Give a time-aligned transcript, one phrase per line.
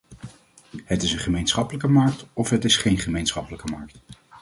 [0.85, 4.01] Het is een gemeenschappelijke markt of het is geen gemeenschappelijke markt.